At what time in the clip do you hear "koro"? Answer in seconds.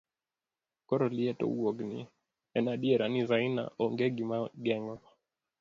0.87-1.05